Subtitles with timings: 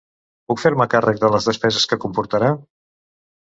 [0.51, 2.51] Puc fer-me càrrec de les despeses que comportarà?